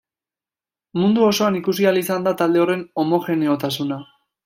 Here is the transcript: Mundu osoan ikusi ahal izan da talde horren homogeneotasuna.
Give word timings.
Mundu 1.01 1.27
osoan 1.27 1.59
ikusi 1.61 1.89
ahal 1.89 2.01
izan 2.03 2.27
da 2.31 2.35
talde 2.43 2.65
horren 2.65 2.85
homogeneotasuna. 3.05 4.05